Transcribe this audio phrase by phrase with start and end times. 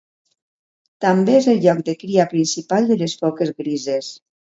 [1.03, 4.09] També és el lloc de cria principal de les foques grises.